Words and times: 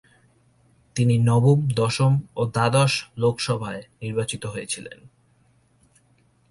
তিনি 0.95 1.15
নবম, 1.19 1.59
দশম 1.75 2.13
এবং 2.15 2.47
দ্বাদশ 2.51 2.93
লোকসভায় 3.17 3.81
নির্বাচিত 4.01 4.45
হয়েছিলেন। 4.45 4.99